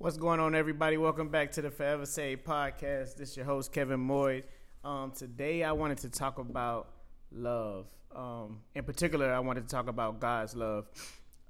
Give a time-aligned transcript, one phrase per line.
[0.00, 0.96] What's going on, everybody?
[0.96, 3.16] Welcome back to the Forever Save podcast.
[3.16, 4.44] This is your host, Kevin Moy.
[4.84, 6.90] Um, today, I wanted to talk about
[7.32, 7.86] love.
[8.14, 10.86] Um, in particular, I wanted to talk about God's love.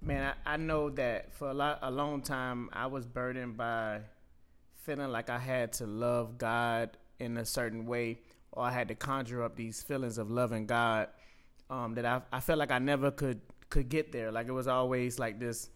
[0.01, 4.01] Man, I, I know that for a, lot, a long time, I was burdened by
[4.77, 8.21] feeling like I had to love God in a certain way,
[8.53, 11.09] or I had to conjure up these feelings of loving God
[11.69, 14.33] um, that I, I felt like I never could could get there.
[14.33, 15.69] Like it was always like this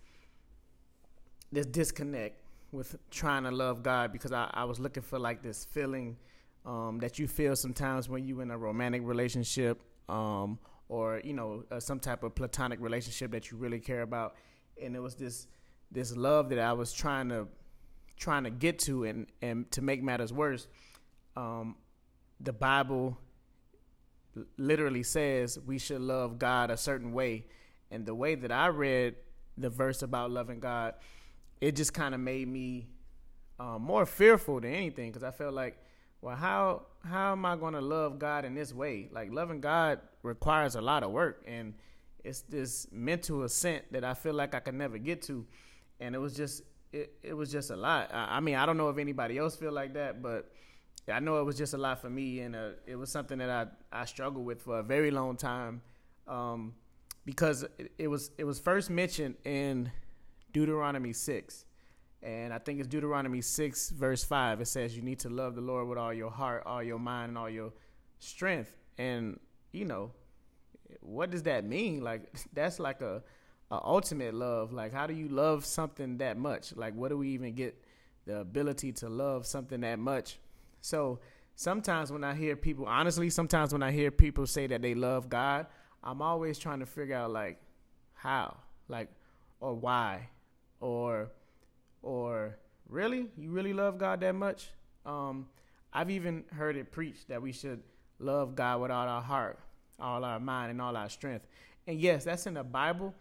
[1.53, 2.42] this disconnect
[2.73, 6.17] with trying to love God because I, I was looking for like this feeling
[6.65, 11.65] um, that you feel sometimes when you're in a romantic relationship um, or you know
[11.71, 14.35] uh, some type of platonic relationship that you really care about,
[14.83, 15.47] and it was this
[15.91, 17.47] this love that I was trying to
[18.17, 20.67] trying to get to, and and to make matters worse,
[21.37, 21.77] um,
[22.41, 23.19] the Bible
[24.57, 27.47] literally says we should love God a certain way,
[27.91, 29.17] and the way that I read
[29.59, 30.95] the verse about loving God
[31.63, 32.89] it just kind of made me
[33.61, 35.79] uh, more fearful than anything because I felt like,
[36.21, 39.09] well, how how am I going to love God in this way?
[39.13, 41.75] Like loving God requires a lot of work, and
[42.25, 45.47] it's this mental ascent that I feel like I could never get to,
[46.01, 48.11] and it was just it, it was just a lot.
[48.13, 50.51] I, I mean, I don't know if anybody else feel like that, but
[51.13, 53.51] I know it was just a lot for me, and uh, it was something that
[53.93, 55.81] I I struggled with for a very long time,
[56.27, 56.75] um,
[57.25, 59.93] because it, it was it was first mentioned in
[60.53, 61.65] Deuteronomy 6.
[62.23, 64.61] And I think it's Deuteronomy 6, verse 5.
[64.61, 67.31] It says, You need to love the Lord with all your heart, all your mind,
[67.31, 67.73] and all your
[68.21, 68.77] strength.
[68.97, 69.41] And,
[69.73, 70.13] you know,
[71.01, 72.01] what does that mean?
[72.03, 73.23] Like, that's like a,
[73.71, 74.73] a ultimate love.
[74.73, 76.77] Like, how do you love something that much?
[76.77, 77.83] Like, what do we even get
[78.25, 80.39] the ability to love something that much?
[80.81, 81.19] So,
[81.57, 85.29] sometimes when I hear people, honestly, sometimes when I hear people say that they love
[85.29, 85.67] God,
[86.05, 87.61] I'm always trying to figure out, like,
[88.15, 88.59] how?
[88.89, 89.09] Like,
[89.61, 90.29] or why?
[90.83, 91.31] Or
[92.03, 92.59] or
[92.89, 94.69] really you really love God that much?
[95.07, 95.47] Um,
[95.93, 97.81] I've even heard it preached that we should
[98.19, 99.59] love God with all our heart,
[99.99, 101.47] all our mind, and all our strength.
[101.87, 103.15] And yes, that's in the Bible,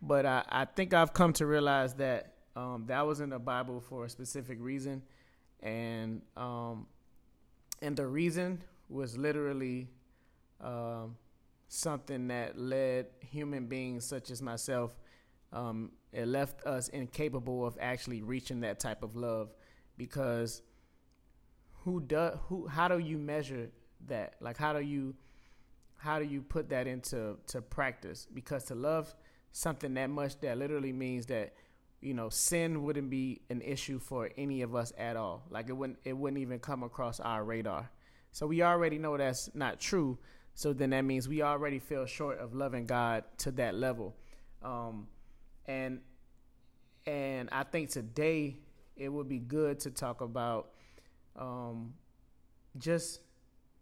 [0.00, 3.80] but I, I think I've come to realize that um, that was in the Bible
[3.80, 5.02] for a specific reason,
[5.60, 6.86] and um,
[7.82, 9.88] and the reason was literally
[10.60, 11.16] um,
[11.68, 14.98] something that led human beings such as myself
[15.52, 19.54] um, it left us incapable of actually reaching that type of love
[19.96, 20.62] because
[21.84, 23.70] who does who how do you measure
[24.06, 24.34] that?
[24.40, 25.14] Like how do you
[25.96, 28.26] how do you put that into to practice?
[28.32, 29.14] Because to love
[29.52, 31.54] something that much that literally means that
[32.00, 35.44] you know sin wouldn't be an issue for any of us at all.
[35.50, 37.90] Like it wouldn't it wouldn't even come across our radar.
[38.32, 40.18] So we already know that's not true.
[40.54, 44.14] So then that means we already feel short of loving god to that level.
[44.62, 45.06] Um,
[45.66, 46.00] and
[47.06, 48.56] and I think today
[48.96, 50.70] it would be good to talk about
[51.36, 51.94] um,
[52.78, 53.20] just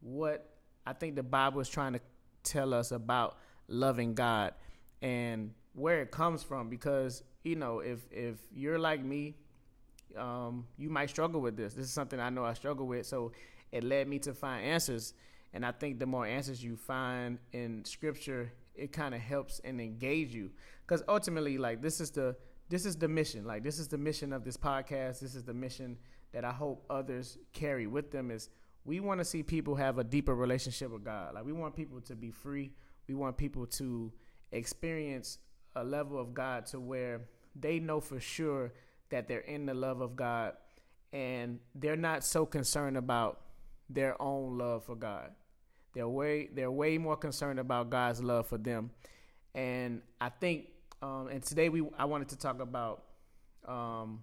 [0.01, 0.49] what
[0.87, 2.01] I think the Bible is trying to
[2.45, 4.55] tell us about loving God
[5.03, 6.69] and where it comes from.
[6.69, 9.35] Because you know if if you're like me
[10.17, 11.75] um, you might struggle with this.
[11.75, 13.07] This is something I know I struggle with.
[13.07, 13.33] So
[13.73, 15.15] it led me to find answers.
[15.53, 19.81] And I think the more answers you find in scripture it kind of helps and
[19.81, 20.51] engage you.
[20.87, 22.37] Because ultimately like this is the
[22.69, 23.45] this is the mission.
[23.45, 25.21] Like this is the mission of this podcast.
[25.21, 25.99] This is the mission
[26.33, 28.51] that i hope others carry with them is
[28.85, 31.35] we want to see people have a deeper relationship with god.
[31.35, 32.73] Like we want people to be free.
[33.07, 34.13] We want people to
[34.53, 35.39] experience
[35.77, 37.23] a level of god to where
[37.55, 38.73] they know for sure
[39.11, 40.55] that they're in the love of god
[41.13, 43.41] and they're not so concerned about
[43.91, 45.33] their own love for god
[45.95, 48.91] they're way they're way more concerned about God's love for them,
[49.55, 50.69] and I think
[51.03, 53.05] um, and today we I wanted to talk about
[53.67, 54.23] um,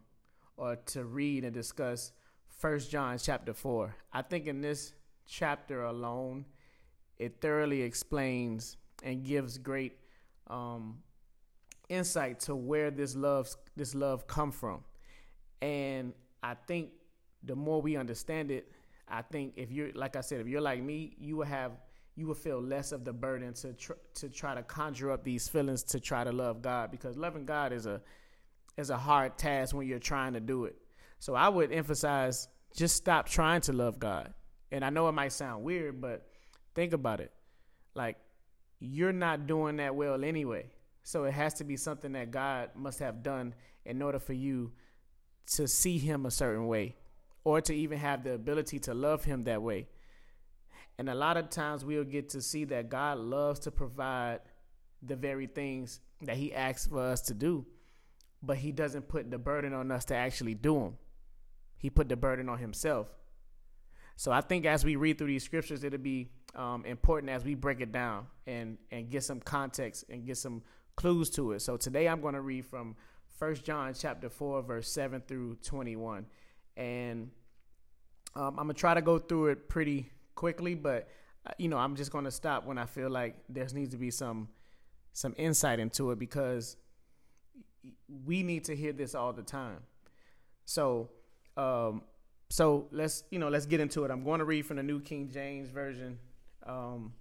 [0.57, 2.11] or to read and discuss
[2.47, 3.95] First John chapter four.
[4.13, 4.93] I think in this
[5.27, 6.45] chapter alone,
[7.17, 9.97] it thoroughly explains and gives great
[10.47, 10.99] um,
[11.89, 14.83] insight to where this love this love come from,
[15.61, 16.13] and
[16.43, 16.91] I think
[17.43, 18.71] the more we understand it,
[19.07, 21.71] I think if you're like I said, if you're like me, you will have
[22.15, 25.47] you will feel less of the burden to tr- to try to conjure up these
[25.47, 28.01] feelings to try to love God because loving God is a
[28.77, 30.75] is a hard task when you're trying to do it.
[31.19, 34.33] So I would emphasize just stop trying to love God.
[34.71, 36.27] And I know it might sound weird, but
[36.73, 37.31] think about it.
[37.93, 38.17] Like
[38.79, 40.65] you're not doing that well anyway.
[41.03, 43.53] So it has to be something that God must have done
[43.85, 44.71] in order for you
[45.53, 46.95] to see him a certain way
[47.45, 49.87] or to even have the ability to love him that way.
[50.97, 54.41] And a lot of times we'll get to see that God loves to provide
[55.01, 57.65] the very things that he asks for us to do.
[58.45, 60.97] but he doesn't put the burden on us to actually do them.
[61.77, 63.07] He put the burden on himself.
[64.15, 67.53] So I think as we read through these scriptures, it'll be um, important as we
[67.53, 70.63] break it down and and get some context and get some
[70.95, 71.61] clues to it.
[71.61, 72.95] So today I'm going to read from
[73.37, 76.27] First John chapter four, verse seven through twenty one,
[76.77, 77.29] and
[78.35, 81.07] um, I'm gonna try to go through it pretty quickly, but
[81.45, 84.11] uh, you know I'm just to stop when I feel like there needs to be
[84.11, 84.49] some
[85.13, 86.77] some insight into it because
[88.25, 89.79] we need to hear this all the time.
[90.65, 91.09] So
[91.57, 92.01] um,
[92.49, 94.11] so let's you know let's get into it.
[94.11, 96.19] I'm going to read from the New King James version.
[96.65, 97.13] Um,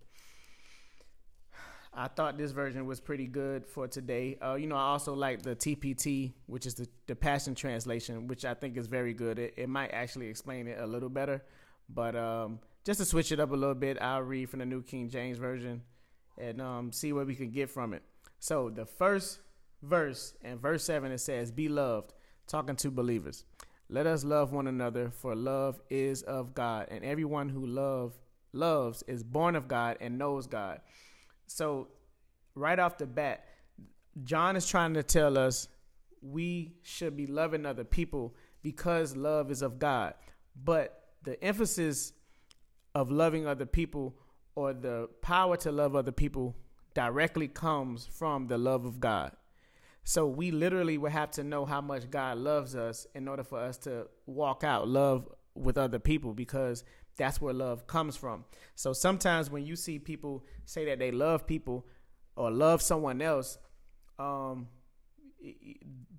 [1.96, 4.37] I thought this version was pretty good for today.
[4.43, 8.44] Uh, you know, I also like the TPT, which is the, the Passion Translation, which
[8.44, 9.38] I think is very good.
[9.38, 11.43] It, it might actually explain it a little better.
[11.88, 14.82] But um, just to switch it up a little bit, I'll read from the New
[14.82, 15.82] King James Version
[16.37, 18.02] and um, see what we can get from it.
[18.41, 19.38] So the first
[19.82, 22.12] verse and verse 7, it says, Be loved,
[22.49, 23.44] talking to believers.
[23.88, 28.14] Let us love one another, for love is of God, and everyone who love
[28.52, 30.81] loves is born of God and knows God.
[31.46, 31.88] So,
[32.55, 33.44] right off the bat,
[34.23, 35.69] John is trying to tell us
[36.23, 40.14] we should be loving other people because love is of God.
[40.62, 42.12] But the emphasis
[42.94, 44.17] of loving other people
[44.55, 46.56] or the power to love other people
[46.94, 49.32] directly comes from the love of God.
[50.05, 53.58] So we literally would have to know how much God loves us in order for
[53.58, 56.85] us to walk out love with other people because
[57.17, 58.45] that's where love comes from.
[58.75, 61.87] So sometimes when you see people say that they love people
[62.37, 63.59] or love someone else,
[64.19, 64.69] um,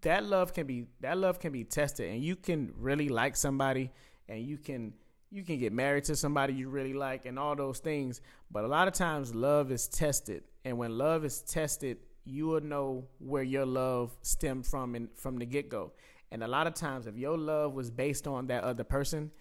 [0.02, 3.92] that love can be that love can be tested, and you can really like somebody,
[4.30, 4.94] and you can
[5.32, 8.22] you can get married to somebody you really like, and all those things.
[8.52, 12.62] But a lot of times, love is tested, and when love is tested, you will
[12.62, 15.94] know where your love stemmed from and from the get go.
[16.32, 19.32] And a lot of times, if your love was based on that other person,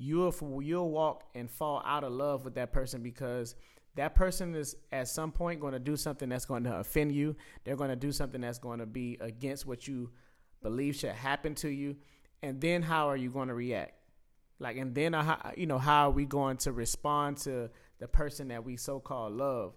[0.00, 3.54] you'll you'll walk and fall out of love with that person because
[3.96, 7.36] that person is at some point going to do something that's going to offend you.
[7.64, 10.10] They're going to do something that's going to be against what you
[10.62, 11.96] believe should happen to you.
[12.42, 13.92] And then how are you going to react?
[14.58, 17.68] Like, and then, uh, you know, how are we going to respond to
[17.98, 19.74] the person that we so called love?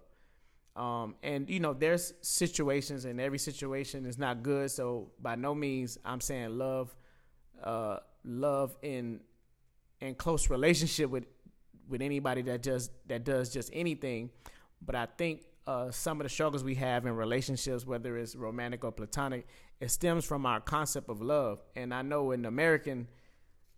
[0.76, 4.70] Um, and you know, there's situations, and every situation is not good.
[4.70, 6.94] So by no means, I'm saying love,
[7.62, 9.20] uh, love in
[10.04, 11.24] in close relationship with
[11.88, 14.30] with anybody that just that does just anything.
[14.84, 18.84] But I think uh, some of the struggles we have in relationships, whether it's romantic
[18.84, 19.46] or platonic,
[19.80, 21.62] it stems from our concept of love.
[21.74, 23.08] And I know in American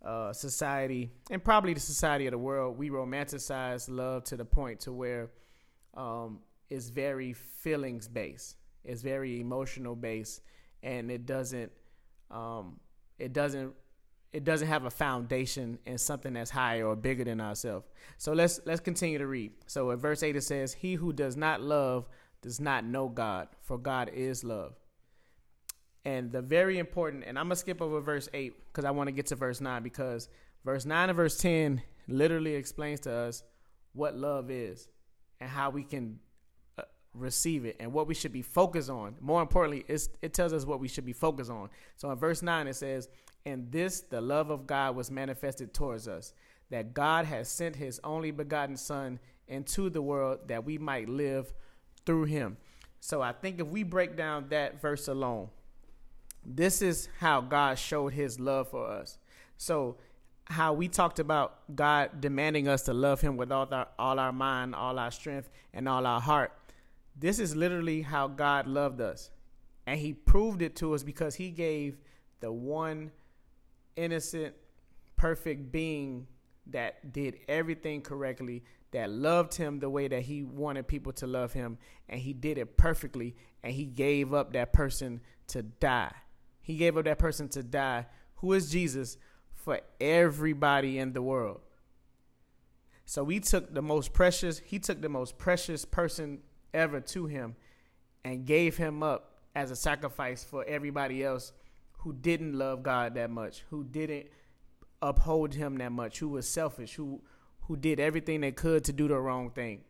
[0.03, 4.81] uh, society and probably the society of the world, we romanticize love to the point
[4.81, 5.29] to where
[5.95, 6.39] um,
[6.69, 8.57] is very feelings based.
[8.83, 10.41] It's very emotional based,
[10.83, 11.71] and it doesn't
[12.31, 12.79] um,
[13.17, 13.73] it doesn't
[14.33, 17.85] it doesn't have a foundation in something that's higher or bigger than ourselves.
[18.17, 19.53] So let's let's continue to read.
[19.67, 22.07] So in verse eight it says, "He who does not love
[22.41, 24.75] does not know God, for God is love."
[26.05, 29.11] And the very important, and I'm gonna skip over verse eight because I want to
[29.11, 30.29] get to verse nine because
[30.63, 33.43] verse nine and verse ten literally explains to us
[33.93, 34.87] what love is
[35.39, 36.19] and how we can
[37.19, 39.15] receive it and what we should be focused on.
[39.19, 41.69] More importantly, it tells us what we should be focused on.
[41.95, 43.09] So in verse 9, it says,
[43.45, 46.33] And this, the love of God, was manifested towards us,
[46.69, 51.53] that God has sent his only begotten Son into the world that we might live
[52.05, 52.57] through him.
[52.99, 55.49] So I think if we break down that verse alone,
[56.45, 59.17] this is how God showed his love for us.
[59.57, 59.97] So
[60.45, 64.31] how we talked about God demanding us to love him with all our all our
[64.31, 66.51] mind, all our strength, and all our heart.
[67.19, 69.31] This is literally how God loved us.
[69.85, 71.97] And he proved it to us because he gave
[72.39, 73.11] the one
[73.95, 74.53] innocent,
[75.15, 76.27] perfect being
[76.67, 81.53] that did everything correctly, that loved him the way that he wanted people to love
[81.53, 81.77] him,
[82.09, 86.13] and he did it perfectly, and he gave up that person to die.
[86.61, 88.05] He gave up that person to die,
[88.35, 89.17] who is Jesus,
[89.53, 91.61] for everybody in the world.
[93.05, 96.39] So we took the most precious, he took the most precious person
[96.77, 97.55] ever to him
[98.23, 101.51] and gave him up as a sacrifice for everybody else
[101.99, 104.27] who didn't love God that much, who didn't
[105.01, 107.21] uphold him that much, who was selfish, who
[107.67, 109.81] who did everything they could to do the wrong thing.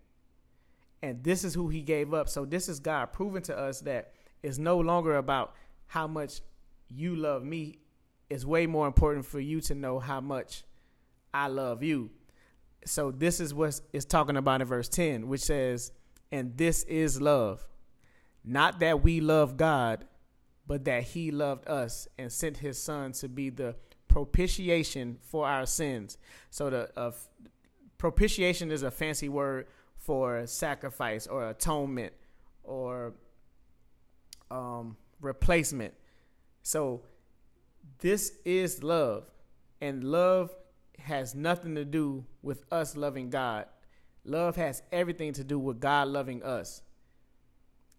[1.03, 2.27] And this is who he gave up.
[2.27, 5.53] So this is God proving to us that it's no longer about
[5.85, 6.41] how much
[6.89, 7.77] you love me.
[8.29, 10.63] It's way more important for you to know how much
[11.33, 12.09] I love you.
[12.85, 15.91] So this is what it's talking about in verse 10, which says,
[16.31, 17.65] and this is love.
[18.43, 20.05] Not that we love God,
[20.65, 23.75] but that he loved us and sent his son to be the
[24.07, 26.17] propitiation for our sins.
[26.49, 27.11] So the uh,
[27.97, 29.67] propitiation is a fancy word
[29.97, 32.13] for sacrifice or atonement
[32.63, 33.13] or
[34.49, 35.93] um, replacement.
[36.63, 37.01] So
[37.99, 39.29] this is love,
[39.81, 40.55] and love
[40.99, 43.65] has nothing to do with us loving God.
[44.27, 46.81] Love has everything to do with God loving us.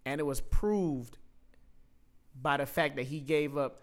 [0.05, 1.17] And it was proved
[2.41, 3.83] by the fact that he gave up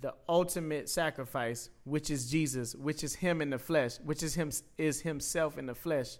[0.00, 4.50] the ultimate sacrifice, which is Jesus, which is him in the flesh, which is him
[4.78, 6.18] is himself in the flesh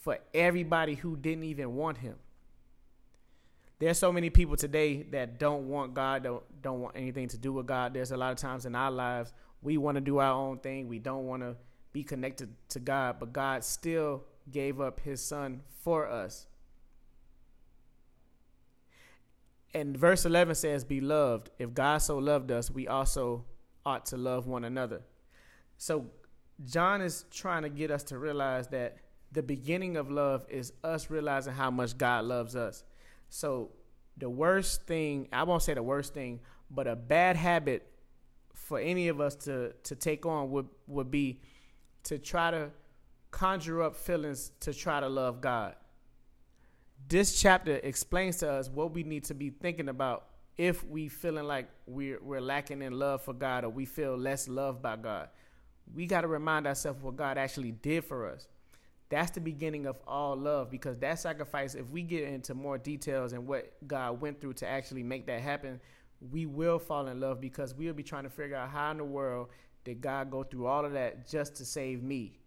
[0.00, 2.16] for everybody who didn't even want him.
[3.78, 7.52] There's so many people today that don't want God, don't don't want anything to do
[7.52, 7.94] with God.
[7.94, 9.32] There's a lot of times in our lives
[9.62, 10.88] we want to do our own thing.
[10.88, 11.56] We don't want to
[11.92, 16.46] be connected to God, but God still gave up his son for us.
[19.74, 23.44] And verse 11 says, Beloved, if God so loved us, we also
[23.86, 25.02] ought to love one another.
[25.78, 26.06] So
[26.64, 28.98] John is trying to get us to realize that
[29.32, 32.84] the beginning of love is us realizing how much God loves us.
[33.30, 33.70] So
[34.18, 37.88] the worst thing, I won't say the worst thing, but a bad habit
[38.54, 41.40] for any of us to to take on would would be
[42.04, 42.70] to try to
[43.30, 45.74] conjure up feelings to try to love God.
[47.08, 51.44] This chapter explains to us what we need to be thinking about if we feeling
[51.44, 55.28] like we're we're lacking in love for God or we feel less loved by God.
[55.94, 58.46] We got to remind ourselves what God actually did for us.
[59.08, 63.32] That's the beginning of all love because that sacrifice, if we get into more details
[63.32, 65.80] and what God went through to actually make that happen,
[66.30, 69.04] we will fall in love because we'll be trying to figure out how in the
[69.04, 69.48] world
[69.84, 72.38] did God go through all of that just to save me?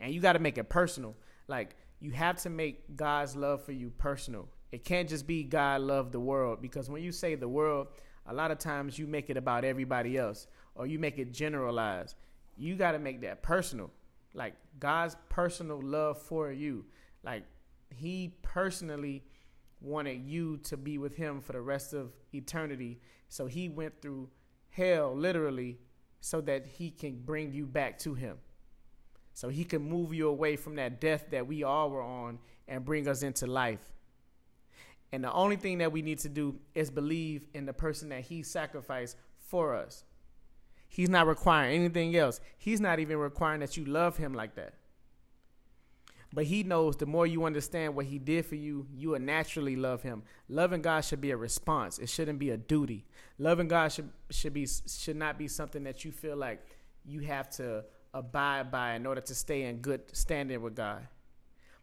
[0.00, 1.14] And you got to make it personal.
[1.48, 4.48] Like, you have to make God's love for you personal.
[4.72, 7.88] It can't just be God loved the world because when you say the world,
[8.26, 12.16] a lot of times you make it about everybody else or you make it generalized.
[12.56, 13.90] You got to make that personal.
[14.34, 16.84] Like, God's personal love for you.
[17.22, 17.44] Like,
[17.90, 19.22] He personally
[19.80, 23.00] wanted you to be with him for the rest of eternity.
[23.28, 24.30] So he went through
[24.70, 25.78] hell literally
[26.20, 28.38] so that he can bring you back to him.
[29.32, 32.84] So he can move you away from that death that we all were on and
[32.84, 33.92] bring us into life.
[35.12, 38.22] And the only thing that we need to do is believe in the person that
[38.22, 40.04] he sacrificed for us.
[40.88, 42.40] He's not requiring anything else.
[42.58, 44.74] He's not even requiring that you love him like that.
[46.32, 49.76] But he knows the more you understand what he did for you, you will naturally
[49.76, 50.22] love him.
[50.48, 51.98] Loving God should be a response.
[51.98, 53.06] It shouldn't be a duty.
[53.38, 56.66] Loving God should should be should not be something that you feel like
[57.04, 61.06] you have to abide by in order to stay in good standing with God.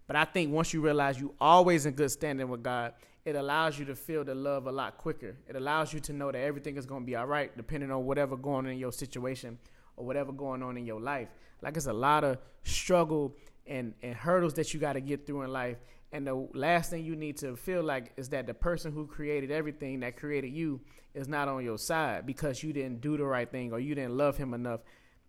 [0.08, 3.80] But I think once you realize you always in good standing with God, it allows
[3.80, 5.38] you to feel the love a lot quicker.
[5.48, 8.06] It allows you to know that everything is going to be all right depending on
[8.06, 9.58] whatever going on in your situation
[9.96, 11.30] or whatever going on in your life.
[11.62, 13.36] Like it's a lot of struggle
[13.68, 15.78] and and hurdles that you got to get through in life.
[16.12, 19.50] And the last thing you need to feel like is that the person who created
[19.50, 20.80] everything that created you
[21.16, 24.16] is not on your side because you didn't do the right thing or you didn't
[24.16, 24.82] love him enough.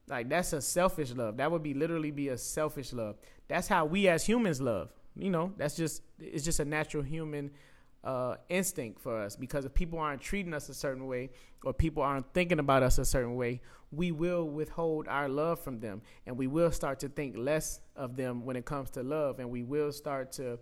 [0.08, 1.38] Like that's a selfish love.
[1.38, 3.16] That would be literally be a selfish love.
[3.48, 4.92] That's how we as humans love.
[5.16, 7.50] You know, that's just it's just a natural human
[8.04, 9.34] uh, instinct for us.
[9.34, 11.30] Because if people aren't treating us a certain way
[11.64, 15.80] or people aren't thinking about us a certain way, we will withhold our love from
[15.80, 16.02] them.
[16.26, 19.40] And we will start to think less of them when it comes to love.
[19.40, 20.58] And we will start to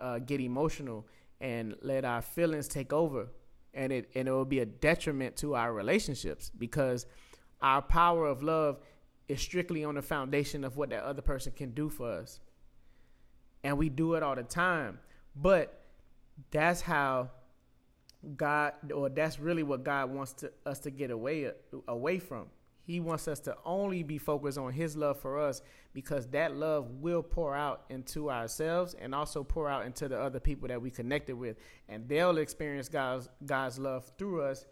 [0.00, 1.06] uh, get emotional
[1.40, 3.28] and let our feelings take over.
[3.74, 7.06] And it and it will be a detriment to our relationships because
[7.62, 8.80] our power of love
[9.28, 12.40] is strictly on the foundation of what that other person can do for us.
[13.64, 14.98] And we do it all the time.
[15.34, 15.81] But
[16.50, 17.30] that's how
[18.36, 21.50] God, or that's really what God wants to, us to get away
[21.88, 22.46] away from.
[22.84, 25.62] He wants us to only be focused on His love for us
[25.94, 30.40] because that love will pour out into ourselves and also pour out into the other
[30.40, 31.56] people that we connected with,
[31.88, 34.66] and they'll experience God's God's love through us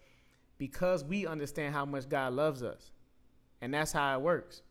[0.59, 2.93] because we understand how much God loves us,
[3.61, 4.63] and that's how it works.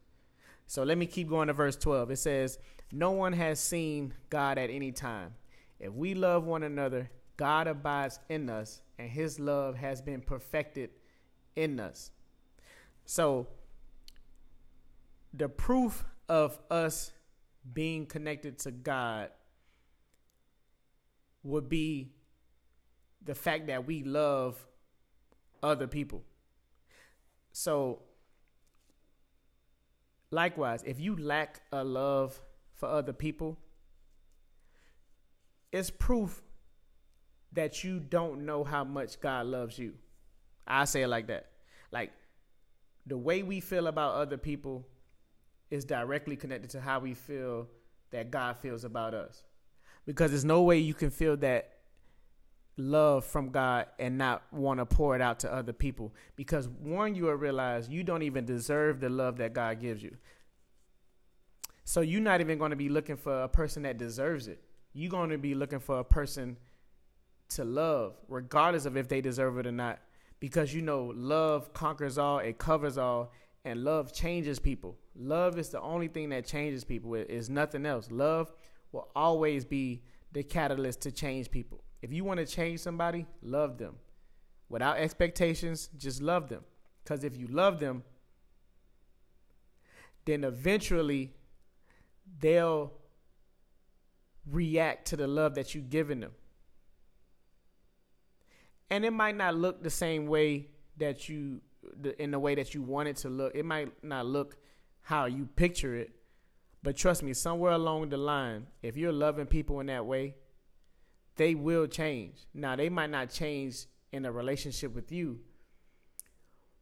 [0.67, 2.11] So let me keep going to verse twelve.
[2.11, 2.59] It says,
[2.91, 5.33] "No one has seen God at any time."
[5.79, 10.89] If we love one another, God abides in us, and his love has been perfected
[11.55, 12.11] in us.
[13.05, 13.47] So,
[15.33, 17.11] the proof of us
[17.73, 19.29] being connected to God
[21.43, 22.11] would be
[23.23, 24.67] the fact that we love
[25.61, 26.23] other people.
[27.51, 28.01] So,
[30.31, 32.41] likewise, if you lack a love
[32.73, 33.57] for other people,
[35.71, 36.41] it's proof
[37.53, 39.93] that you don't know how much God loves you.
[40.67, 41.47] I say it like that.
[41.91, 42.11] Like
[43.05, 44.85] the way we feel about other people
[45.71, 47.67] is directly connected to how we feel
[48.11, 49.43] that God feels about us.
[50.05, 51.73] Because there's no way you can feel that
[52.77, 56.13] love from God and not want to pour it out to other people.
[56.35, 60.15] Because one, you will realize you don't even deserve the love that God gives you.
[61.83, 64.61] So you're not even going to be looking for a person that deserves it.
[64.99, 66.57] You're going to be looking for a person
[67.51, 69.99] to love, regardless of if they deserve it or not.
[70.41, 73.31] Because you know, love conquers all, it covers all,
[73.63, 74.97] and love changes people.
[75.15, 77.15] Love is the only thing that changes people.
[77.15, 78.11] It is nothing else.
[78.11, 78.51] Love
[78.91, 80.03] will always be
[80.33, 81.81] the catalyst to change people.
[82.01, 83.95] If you want to change somebody, love them.
[84.67, 86.65] Without expectations, just love them.
[87.05, 88.03] Because if you love them,
[90.25, 91.31] then eventually
[92.41, 92.91] they'll
[94.51, 96.31] react to the love that you've given them.
[98.89, 101.61] And it might not look the same way that you,
[102.17, 103.53] in the way that you want it to look.
[103.55, 104.57] It might not look
[105.01, 106.11] how you picture it.
[106.81, 110.35] But trust me, somewhere along the line, if you're loving people in that way,
[111.35, 112.35] they will change.
[112.53, 115.39] Now, they might not change in a relationship with you,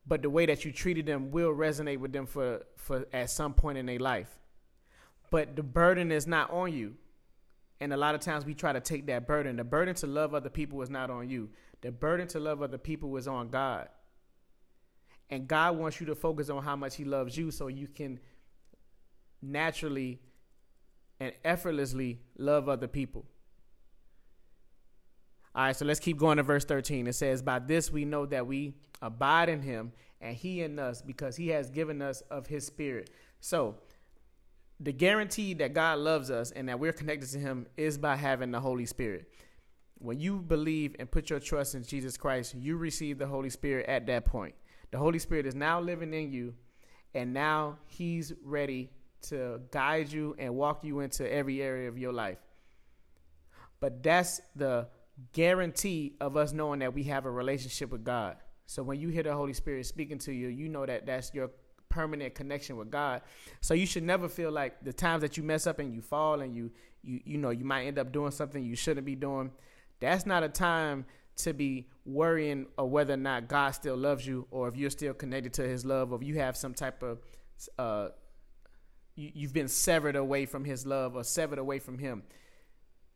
[0.06, 3.54] but the way that you treated them will resonate with them for, for at some
[3.54, 4.40] point in their life.
[5.30, 6.96] But the burden is not on you.
[7.80, 9.56] And a lot of times we try to take that burden.
[9.56, 11.50] The burden to love other people is not on you.
[11.82, 13.90] The burden to love other people is on God.
[15.30, 18.20] And God wants you to focus on how much He loves you so you can
[19.42, 20.20] naturally
[21.20, 23.26] and effortlessly love other people.
[25.56, 27.08] All right, so let's keep going to verse 13.
[27.08, 29.92] It says, By this we know that we abide in him
[30.22, 33.10] and he in us because he has given us of his spirit.
[33.40, 33.76] So,
[34.80, 38.52] the guarantee that God loves us and that we're connected to him is by having
[38.52, 39.32] the Holy Spirit.
[40.00, 43.88] When you believe and put your trust in Jesus Christ, you receive the Holy Spirit
[43.88, 44.54] at that point.
[44.92, 46.54] The Holy Spirit is now living in you,
[47.16, 48.92] and now he's ready
[49.24, 52.38] to guide you and walk you into every area of your life.
[53.80, 54.88] But that's the
[55.34, 58.38] guarantee of us knowing that we have a relationship with God.
[58.68, 61.50] So when you hear the Holy Spirit speaking to you, you know that that's your
[61.90, 63.22] permanent connection with God.
[63.62, 66.42] So you should never feel like the times that you mess up and you fall
[66.42, 66.72] and you
[67.04, 69.52] you you know you might end up doing something you shouldn't be doing.
[70.00, 71.06] That's not a time
[71.38, 75.14] to be worrying or whether or not God still loves you or if you're still
[75.14, 77.20] connected to his love or if you have some type of
[77.78, 78.10] uh
[79.16, 82.24] you, you've been severed away from his love or severed away from him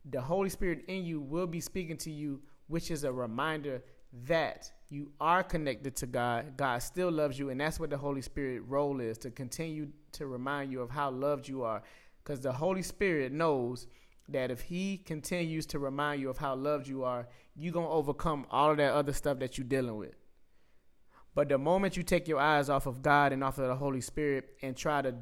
[0.04, 3.82] the Holy Spirit in you will be speaking to you, which is a reminder
[4.26, 6.56] that you are connected to God.
[6.56, 10.26] God still loves you, and that's what the Holy Spirit role is to continue to
[10.26, 11.82] remind you of how loved you are.
[12.22, 13.86] Because the Holy Spirit knows
[14.28, 17.92] that if He continues to remind you of how loved you are, you're going to
[17.92, 20.14] overcome all of that other stuff that you're dealing with.
[21.34, 24.02] But the moment you take your eyes off of God and off of the Holy
[24.02, 25.14] Spirit and try to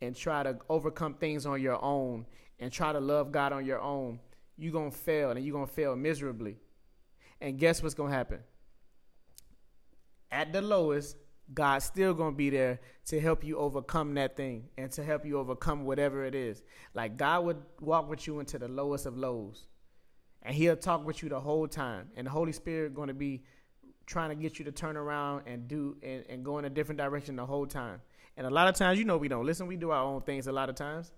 [0.00, 2.24] and try to overcome things on your own
[2.60, 4.20] and try to love God on your own,
[4.56, 6.56] you're going to fail and you're going to fail miserably.
[7.40, 8.40] And guess what's going to happen?
[10.30, 11.16] At the lowest,
[11.52, 15.24] God's still going to be there to help you overcome that thing and to help
[15.24, 16.62] you overcome whatever it is.
[16.94, 19.66] Like God would walk with you into the lowest of lows.
[20.42, 22.08] And he'll talk with you the whole time.
[22.16, 23.44] And the Holy Spirit going to be
[24.06, 26.98] trying to get you to turn around and do and, and go in a different
[26.98, 28.00] direction the whole time.
[28.36, 29.66] And a lot of times, you know, we don't listen.
[29.66, 31.12] We do our own things a lot of times.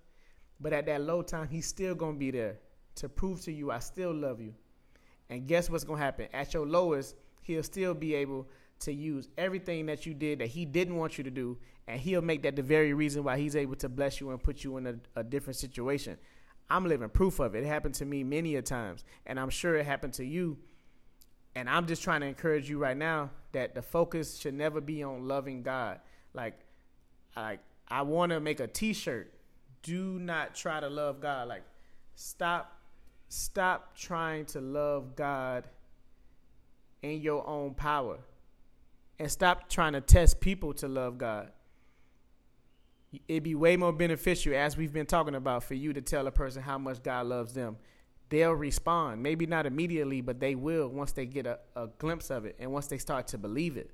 [0.58, 2.58] But at that low time, he's still going to be there
[2.96, 4.54] to prove to you, I still love you.
[5.30, 6.28] And guess what's going to happen?
[6.34, 8.48] At your lowest, he'll still be able
[8.80, 11.56] to use everything that you did that he didn't want you to do.
[11.86, 14.62] And he'll make that the very reason why he's able to bless you and put
[14.64, 16.18] you in a, a different situation.
[16.68, 17.64] I'm living proof of it.
[17.64, 19.04] It happened to me many a times.
[19.26, 20.58] And I'm sure it happened to you.
[21.54, 25.02] And I'm just trying to encourage you right now that the focus should never be
[25.02, 26.00] on loving God.
[26.34, 26.60] Like,
[27.36, 29.32] like I want to make a T-shirt
[29.82, 31.48] do not try to love God.
[31.48, 31.62] Like
[32.14, 32.79] stop
[33.30, 35.64] stop trying to love God
[37.00, 38.18] in your own power.
[39.18, 41.50] And stop trying to test people to love God.
[43.28, 46.30] It'd be way more beneficial, as we've been talking about, for you to tell a
[46.30, 47.76] person how much God loves them.
[48.30, 49.22] They'll respond.
[49.22, 52.72] Maybe not immediately, but they will once they get a, a glimpse of it and
[52.72, 53.90] once they start to believe it.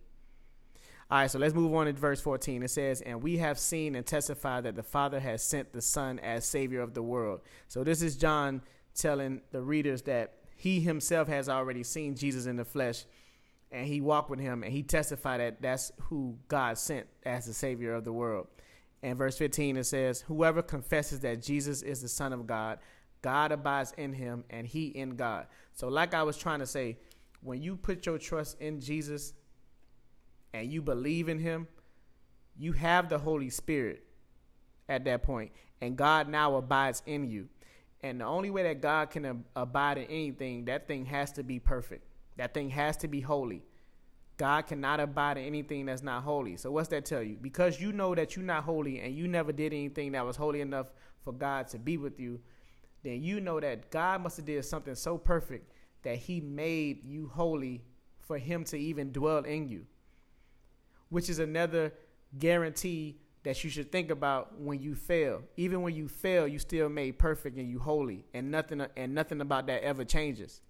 [1.10, 2.62] All right, so let's move on to verse 14.
[2.62, 6.18] It says, And we have seen and testified that the Father has sent the Son
[6.18, 7.40] as Savior of the world.
[7.68, 8.60] So this is John
[8.96, 13.04] telling the readers that he himself has already seen Jesus in the flesh
[13.70, 17.52] and he walked with him and he testified that that's who God sent as the
[17.52, 18.46] Savior of the world.
[19.02, 22.78] And verse 15 it says, Whoever confesses that Jesus is the Son of God,
[23.22, 25.46] God abides in him and he in God.
[25.74, 26.98] So, like I was trying to say,
[27.42, 29.34] when you put your trust in Jesus
[30.54, 31.68] and you believe in him,
[32.58, 34.04] you have the Holy Spirit
[34.88, 37.48] at that point, and God now abides in you.
[38.02, 41.42] And the only way that God can ab- abide in anything, that thing has to
[41.42, 42.06] be perfect.
[42.36, 43.62] That thing has to be holy.
[44.36, 46.56] God cannot abide in anything that's not holy.
[46.56, 47.38] So what's that tell you?
[47.40, 50.60] Because you know that you're not holy and you never did anything that was holy
[50.60, 50.92] enough
[51.24, 52.40] for God to be with you,
[53.02, 57.30] then you know that God must have did something so perfect that he made you
[57.34, 57.82] holy
[58.20, 59.86] for him to even dwell in you.
[61.08, 61.92] Which is another
[62.38, 65.40] guarantee that you should think about when you fail.
[65.56, 69.40] Even when you fail, you still made perfect and you holy, and nothing and nothing
[69.40, 70.60] about that ever changes.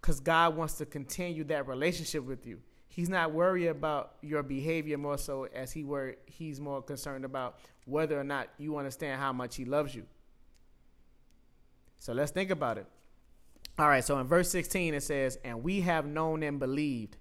[0.00, 2.60] Cuz God wants to continue that relationship with you.
[2.88, 7.60] He's not worried about your behavior more so as he were he's more concerned about
[7.84, 10.06] whether or not you understand how much he loves you.
[12.00, 12.86] So let's think about it.
[13.78, 17.16] All right, so in verse 16 it says, "And we have known and believed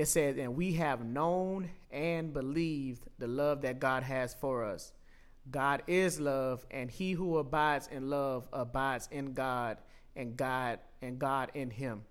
[0.00, 4.92] it says, and we have known and believed the love that God has for us.
[5.50, 9.78] God is love, and he who abides in love abides in God,
[10.14, 12.02] and God and God in him.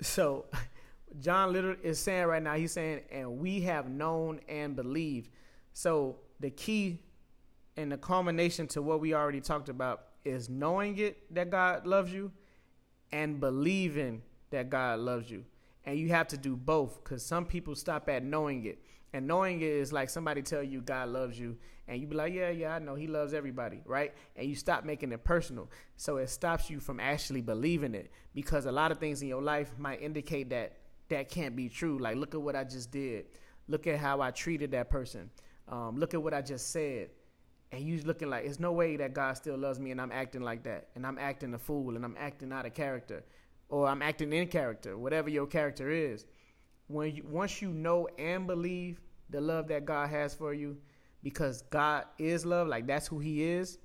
[0.00, 0.46] So
[1.20, 5.30] John literally is saying right now, he's saying, and we have known and believed.
[5.72, 6.98] So the key
[7.76, 12.12] and the culmination to what we already talked about is knowing it that God loves
[12.12, 12.32] you
[13.12, 15.44] and believing that God loves you.
[15.84, 18.82] And you have to do both because some people stop at knowing it.
[19.12, 22.32] And knowing it is like somebody tell you God loves you, and you be like,
[22.32, 24.14] yeah, yeah, I know He loves everybody, right?
[24.36, 25.70] And you stop making it personal.
[25.96, 29.42] So it stops you from actually believing it because a lot of things in your
[29.42, 31.98] life might indicate that that can't be true.
[31.98, 33.26] Like, look at what I just did.
[33.68, 35.30] Look at how I treated that person.
[35.68, 37.10] Um, look at what I just said.
[37.72, 40.42] And you looking like, there's no way that God still loves me and I'm acting
[40.42, 40.88] like that.
[40.94, 43.24] And I'm acting a fool and I'm acting out of character
[43.72, 46.26] or I'm acting in character, whatever your character is.
[46.88, 50.76] When you, once you know and believe the love that God has for you,
[51.22, 53.78] because God is love, like that's who He is,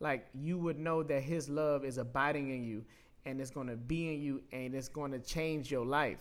[0.00, 2.84] like you would know that His love is abiding in you
[3.24, 6.18] and it's going to be in you and it's going to change your life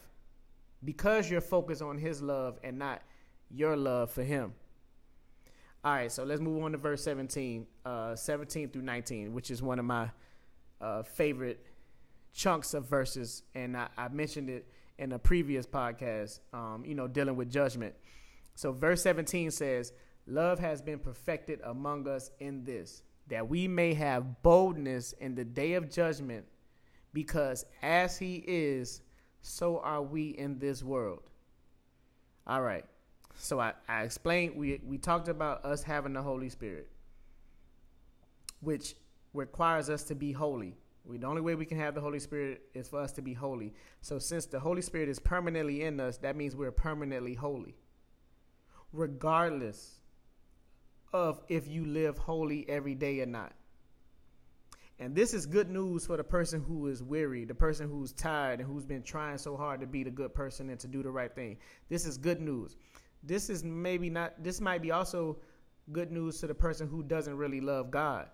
[0.86, 3.02] because you're focused on His love and not
[3.52, 4.54] your love for Him.
[5.84, 9.62] All right, so let's move on to verse 17, uh, 17 through 19, which is
[9.62, 10.10] one of my
[10.80, 11.66] uh, favorite
[12.34, 17.08] chunks of verses, and I, I mentioned it in a previous podcast, um, you know,
[17.08, 17.96] dealing with judgment.
[18.56, 19.94] So, verse 17 says,
[20.28, 25.46] Love has been perfected among us in this, that we may have boldness in the
[25.46, 26.46] day of judgment,
[27.14, 29.02] because as he is,
[29.42, 31.24] so are we in this world.
[32.46, 32.86] All right.
[33.38, 36.90] So I, I explained we we talked about us having the Holy Spirit,
[38.60, 38.96] which
[39.34, 40.76] requires us to be holy.
[41.10, 43.34] We, the only way we can have the Holy Spirit is for us to be
[43.34, 43.74] holy.
[44.02, 47.76] So since the Holy Spirit is permanently in us, that means we're permanently holy.
[48.94, 50.00] Regardless
[51.12, 53.54] of if you live holy every day or not.
[55.00, 58.60] And this is good news for the person who is weary, the person who's tired
[58.60, 61.10] and who's been trying so hard to be the good person and to do the
[61.10, 61.58] right thing.
[61.88, 62.76] This is good news.
[63.24, 65.38] This is maybe not this might be also
[65.92, 68.28] good news to the person who doesn't really love God.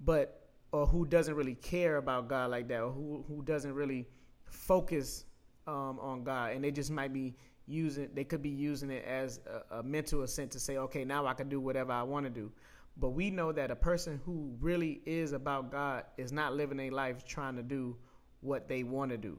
[0.00, 0.37] But
[0.72, 4.06] or who doesn't really care about God like that, or who who doesn't really
[4.44, 5.24] focus
[5.66, 7.34] um, on God, and they just might be
[7.66, 11.26] using they could be using it as a, a mental assent to say, okay, now
[11.26, 12.50] I can do whatever I want to do.
[12.96, 16.90] But we know that a person who really is about God is not living a
[16.90, 17.96] life trying to do
[18.40, 19.38] what they want to do.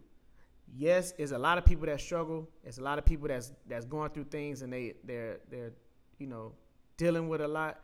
[0.77, 2.47] Yes, there's a lot of people that struggle.
[2.63, 5.73] There's a lot of people that's that's going through things and they they're they're
[6.19, 6.53] you know
[6.97, 7.81] dealing with a lot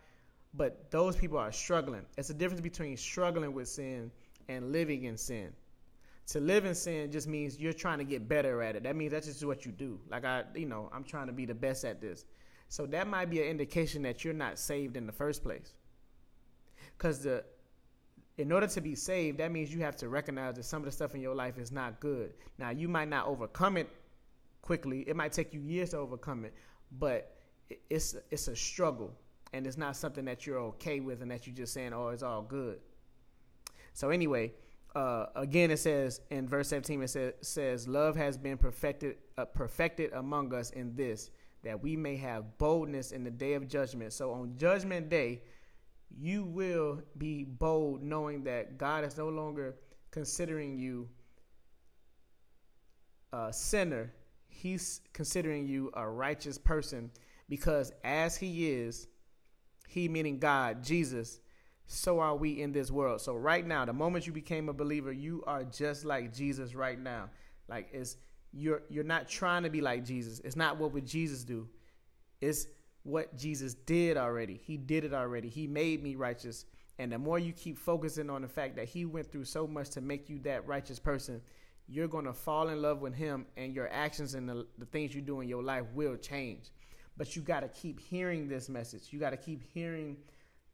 [0.57, 2.05] but those people are struggling.
[2.17, 4.11] It's a difference between struggling with sin
[4.47, 5.51] and living in sin.
[6.27, 8.83] To live in sin just means you're trying to get better at it.
[8.83, 9.99] That means that's just what you do.
[10.09, 12.25] Like I, you know, I'm trying to be the best at this.
[12.67, 15.73] So that might be an indication that you're not saved in the first place.
[16.97, 17.43] Cuz the
[18.37, 20.91] in order to be saved, that means you have to recognize that some of the
[20.91, 22.33] stuff in your life is not good.
[22.57, 23.87] Now, you might not overcome it
[24.61, 25.07] quickly.
[25.07, 26.53] It might take you years to overcome it,
[26.99, 27.37] but
[27.89, 29.15] it's it's a struggle
[29.55, 32.23] and it's not something that you're okay with and that you're just saying, oh, it's
[32.23, 32.79] all good.
[33.93, 34.51] So anyway,
[34.93, 39.45] uh, again, it says in verse 17, it says, says love has been perfected, uh,
[39.45, 41.29] perfected among us in this,
[41.63, 44.11] that we may have boldness in the day of judgment.
[44.11, 45.41] So on judgment day,
[46.19, 49.75] you will be bold knowing that God is no longer
[50.11, 51.07] considering you
[53.31, 54.11] a sinner.
[54.49, 57.09] He's considering you a righteous person
[57.47, 59.07] because as he is,
[59.95, 61.39] He meaning God, Jesus,
[61.87, 63.21] so are we in this world.
[63.21, 66.99] So right now, the moment you became a believer, you are just like Jesus right
[66.99, 67.29] now.
[67.69, 68.17] Like it's
[68.51, 70.41] you're you're not trying to be like Jesus.
[70.43, 71.69] It's not what would Jesus do.
[72.41, 72.67] It's
[73.03, 74.59] what Jesus did already.
[74.65, 75.47] He did it already.
[75.47, 76.65] He made me righteous.
[76.99, 79.91] And the more you keep focusing on the fact that he went through so much
[79.91, 81.41] to make you that righteous person,
[81.87, 85.15] you're going to fall in love with him and your actions and the, the things
[85.15, 86.71] you do in your life will change.
[87.17, 89.07] But you got to keep hearing this message.
[89.11, 90.17] You got to keep hearing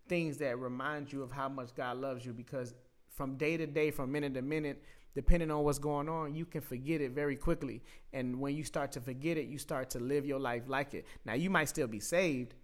[0.08, 2.74] things that remind you of how much God loves you because
[3.16, 6.62] from day to day, from minute to minute, depending on what's going on, you can
[6.62, 7.84] forget it very quickly.
[8.14, 11.06] And when you start to forget it, you start to live your life like it.
[11.26, 12.56] Now, you might still be saved,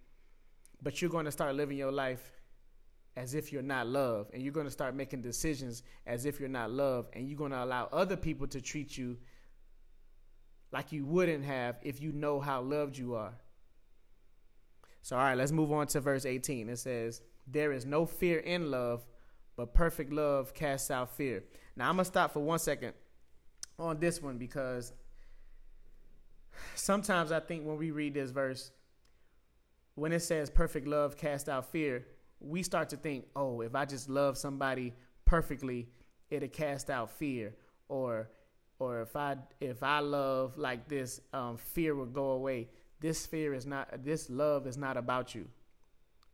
[0.82, 2.32] but you're going to start living your life
[3.16, 4.32] as if you're not loved.
[4.32, 7.14] And you're going to start making decisions as if you're not loved.
[7.14, 9.18] And you're going to allow other people to treat you
[10.72, 13.34] like you wouldn't have if you know how loved you are.
[15.08, 16.68] So, all right, let's move on to verse 18.
[16.68, 19.06] It says, There is no fear in love,
[19.56, 21.44] but perfect love casts out fear.
[21.76, 22.92] Now, I'm going to stop for one second
[23.78, 24.92] on this one because
[26.74, 28.70] sometimes I think when we read this verse,
[29.94, 32.04] when it says perfect love casts out fear,
[32.38, 34.92] we start to think, oh, if I just love somebody
[35.24, 35.88] perfectly,
[36.28, 37.54] it'll cast out fear.
[37.88, 38.28] Or
[38.78, 42.68] or if I if I love like this, um, fear will go away.
[43.00, 45.48] This fear is not this love is not about you.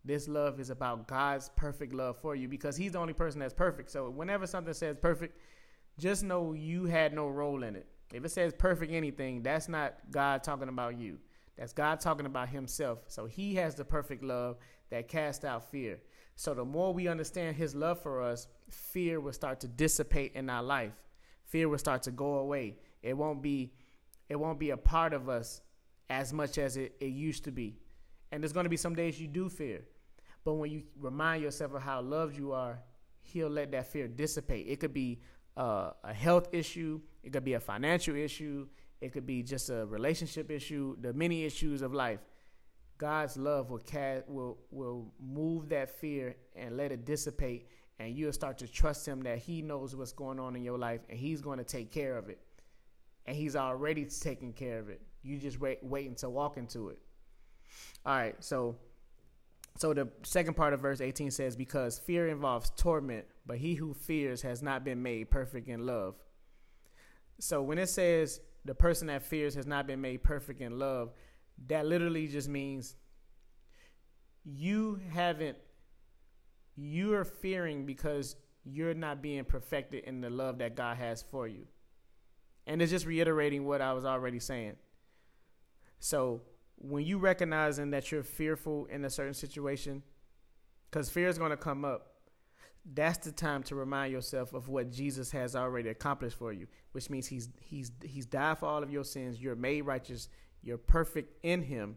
[0.05, 3.55] This love is about God's perfect love for you because He's the only person that's
[3.55, 3.91] perfect.
[3.91, 5.39] So whenever something says perfect,
[5.99, 7.87] just know you had no role in it.
[8.13, 11.19] If it says perfect anything, that's not God talking about you.
[11.57, 13.01] That's God talking about Himself.
[13.07, 14.57] So He has the perfect love
[14.91, 16.01] that casts out fear.
[16.37, 20.51] So the more we understand His love for us, fear will start to dissipate in
[20.51, 20.93] our life.
[21.47, 22.77] Fear will start to go away.
[23.03, 23.73] It won't be,
[24.29, 25.61] it won't be a part of us
[26.11, 27.77] as much as it, it used to be.
[28.33, 29.85] And there's going to be some days you do fear.
[30.45, 32.81] But when you remind yourself of how loved you are,
[33.23, 34.67] He'll let that fear dissipate.
[34.69, 35.21] It could be
[35.57, 38.67] uh, a health issue, it could be a financial issue,
[39.01, 42.21] it could be just a relationship issue, the many issues of life.
[42.99, 48.33] God's love will cast, will will move that fear and let it dissipate, and you'll
[48.33, 51.41] start to trust Him that He knows what's going on in your life, and He's
[51.41, 52.41] going to take care of it,
[53.27, 55.01] and He's already taking care of it.
[55.25, 56.99] You just wait, waiting to walk into it.
[58.07, 58.77] All right, so
[59.77, 63.93] so the second part of verse 18 says, Because fear involves torment, but he who
[63.93, 66.15] fears has not been made perfect in love.
[67.41, 71.13] So when it says the person that fears has not been made perfect in love,
[71.67, 72.95] that literally just means
[74.45, 75.57] you haven't,
[76.77, 81.49] you are fearing because you're not being perfected in the love that God has for
[81.49, 81.67] you.
[82.67, 84.77] And it's just reiterating what I was already saying.
[86.05, 86.43] So
[86.77, 90.03] when you recognizing that you're fearful in a certain situation,
[90.91, 92.09] because fear is going to come up,
[92.93, 97.09] that's the time to remind yourself of what Jesus has already accomplished for you, which
[97.09, 99.41] means he's he's he's died for all of your sins.
[99.41, 100.29] You're made righteous.
[100.63, 101.97] You're perfect in Him,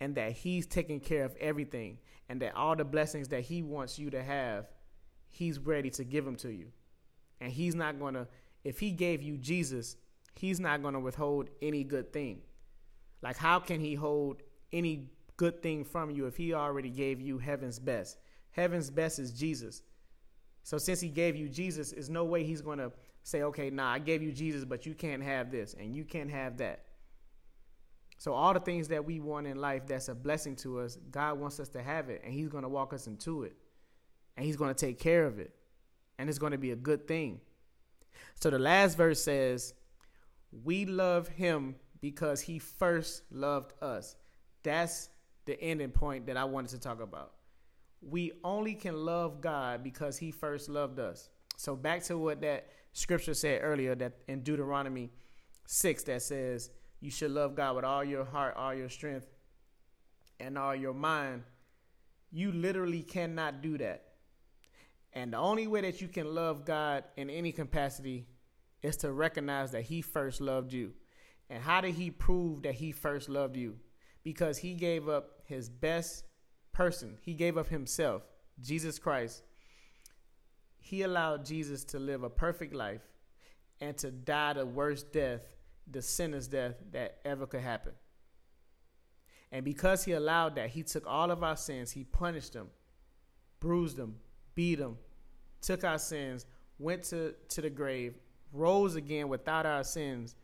[0.00, 3.98] and that He's taking care of everything, and that all the blessings that He wants
[3.98, 4.66] you to have,
[5.30, 6.68] He's ready to give them to you,
[7.40, 8.28] and He's not gonna.
[8.62, 9.96] If He gave you Jesus,
[10.36, 12.42] He's not gonna withhold any good thing.
[13.22, 17.38] Like, how can he hold any good thing from you if he already gave you
[17.38, 18.18] heaven's best?
[18.50, 19.82] Heaven's best is Jesus.
[20.62, 23.92] So since he gave you Jesus, there's no way he's going to say, okay, nah,
[23.92, 26.84] I gave you Jesus, but you can't have this and you can't have that.
[28.18, 31.38] So all the things that we want in life that's a blessing to us, God
[31.38, 33.56] wants us to have it and he's going to walk us into it.
[34.36, 35.54] And he's going to take care of it.
[36.18, 37.40] And it's going to be a good thing.
[38.34, 39.74] So the last verse says,
[40.64, 44.16] "We love him because he first loved us.
[44.62, 45.08] That's
[45.44, 47.32] the ending point that I wanted to talk about.
[48.02, 51.30] We only can love God because he first loved us.
[51.56, 55.10] So back to what that scripture said earlier that in Deuteronomy
[55.66, 59.26] 6 that says you should love God with all your heart, all your strength,
[60.38, 61.42] and all your mind.
[62.30, 64.02] You literally cannot do that.
[65.12, 68.26] And the only way that you can love God in any capacity
[68.82, 70.92] is to recognize that he first loved you.
[71.48, 73.76] And how did he prove that he first loved you?
[74.24, 76.24] Because he gave up his best
[76.72, 78.22] person, he gave up himself,
[78.60, 79.42] Jesus Christ.
[80.78, 83.02] He allowed Jesus to live a perfect life
[83.80, 85.40] and to die the worst death,
[85.90, 87.92] the sinner's death that ever could happen.
[89.52, 92.68] And because he allowed that, he took all of our sins, he punished them,
[93.60, 94.16] bruised them,
[94.54, 94.98] beat them,
[95.60, 96.46] took our sins,
[96.78, 98.14] went to, to the grave,
[98.52, 100.34] rose again without our sins,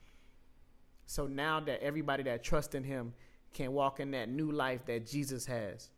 [1.07, 3.15] so now that everybody that trusts in him
[3.55, 5.91] can walk in that new life that Jesus has.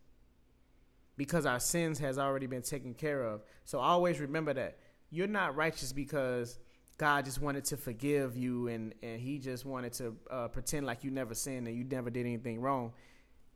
[1.17, 3.43] because our sins has already been taken care of.
[3.65, 4.79] So always remember that
[5.11, 6.59] you're not righteous because
[6.99, 11.05] God just wanted to forgive you and and He just wanted to uh, pretend like
[11.05, 12.93] you never sinned and you never did anything wrong.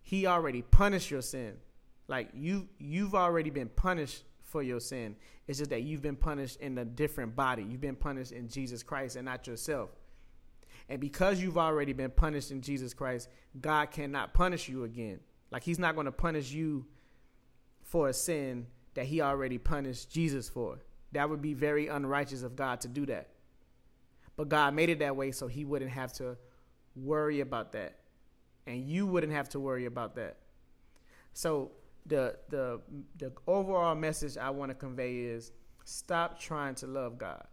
[0.03, 1.55] He already punished your sin.
[2.09, 5.17] Like you you've already been punished for your sin.
[5.47, 7.65] It's just that you've been punished in a different body.
[7.69, 9.91] You've been punished in Jesus Christ and not yourself.
[10.88, 13.29] And because you've already been punished in Jesus Christ,
[13.61, 15.20] God cannot punish you again.
[15.51, 16.87] Like he's not going to punish you
[17.83, 20.79] for a sin that he already punished Jesus for.
[21.12, 23.29] That would be very unrighteous of God to do that.
[24.37, 26.37] But God made it that way so he wouldn't have to
[26.94, 27.98] worry about that.
[28.66, 30.37] And you wouldn't have to worry about that.
[31.33, 31.72] So
[32.07, 32.81] the the
[33.18, 35.53] the overall message I want to convey is
[35.85, 37.46] stop trying to love God.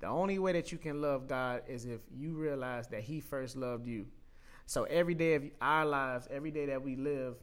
[0.00, 3.56] The only way that you can love God is if you realize that He first
[3.56, 4.06] loved you.
[4.66, 7.34] So every day of our lives, every day that we live,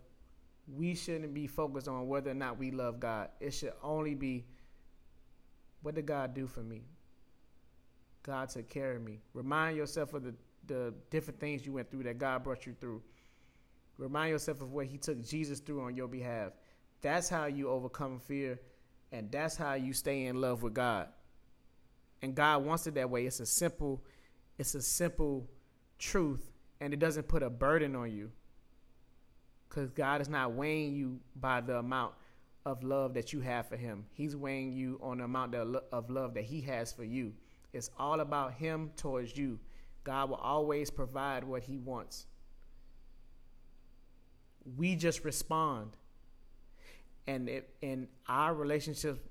[0.67, 3.29] we shouldn't be focused on whether or not we love God.
[3.39, 4.45] It should only be
[5.81, 6.81] what did God do for me?
[8.23, 9.19] God took care of me.
[9.33, 10.33] Remind yourself of the,
[10.65, 13.03] the different things you went through that God brought you through.
[13.99, 16.53] Remind yourself of what he took Jesus through on your behalf.
[17.01, 18.59] That's how you overcome fear,
[19.11, 21.07] and that's how you stay in love with God.
[22.21, 23.25] And God wants it that way.
[23.25, 24.03] It's a simple,
[24.57, 25.47] it's a simple
[25.99, 28.31] truth, and it doesn't put a burden on you.
[29.69, 32.13] Because God is not weighing you by the amount
[32.65, 34.05] of love that you have for Him.
[34.13, 37.33] He's weighing you on the amount of love that He has for you.
[37.73, 39.59] It's all about Him towards you.
[40.03, 42.27] God will always provide what He wants
[44.77, 45.91] we just respond
[47.27, 49.23] and it, in our relationship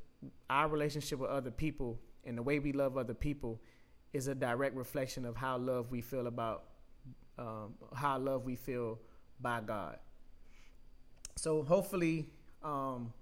[0.48, 3.60] our relationship with other people and the way we love other people
[4.12, 6.64] is a direct reflection of how love we feel about
[7.38, 8.98] um, how love we feel
[9.40, 9.98] by God.
[11.36, 12.26] So hopefully
[12.62, 13.12] um,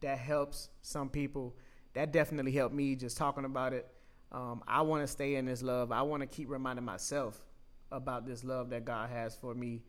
[0.00, 1.56] that helps some people.
[1.94, 3.86] That definitely helped me just talking about it.
[4.30, 5.92] Um, I want to stay in this love.
[5.92, 7.42] I want to keep reminding myself
[7.90, 9.82] about this love that God has for me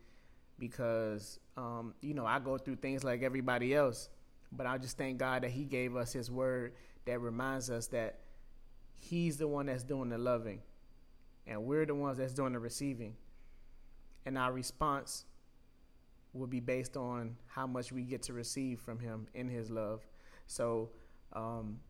[0.58, 4.08] because um, you know I go through things like everybody else,
[4.50, 6.72] but I just thank God that He gave us His word
[7.06, 8.20] that reminds us that
[8.98, 10.60] He's the one that's doing the loving,
[11.46, 13.14] and we're the ones that's doing the receiving,
[14.26, 15.24] and our response
[16.32, 20.06] will be based on how much we get to receive from Him in His love.
[20.46, 20.90] So,
[21.32, 21.80] um,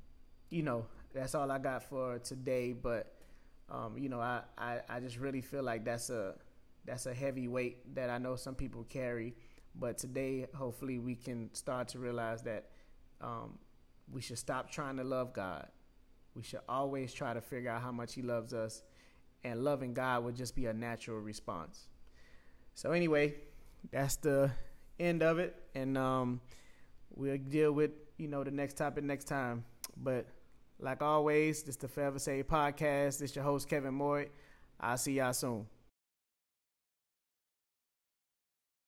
[0.50, 2.72] you know, that's all I got for today.
[2.72, 3.14] But
[3.70, 6.34] um, you know, I, I I just really feel like that's a
[6.84, 9.34] that's a heavy weight that I know some people carry.
[9.74, 12.70] But today, hopefully, we can start to realize that
[13.20, 13.58] um,
[14.10, 15.68] we should stop trying to love God.
[16.38, 18.83] We should always try to figure out how much He loves us,
[19.42, 21.88] and loving God would just be a natural response.
[22.74, 23.35] So, anyway,
[23.90, 24.53] that's the
[25.01, 26.40] end of it, and um,
[27.11, 29.64] we'll deal with you know the next topic next time.
[29.96, 30.27] But
[30.79, 33.18] like always, this is the Forever Save podcast.
[33.18, 34.27] This your host Kevin Moore.
[34.79, 35.66] I'll see y'all soon.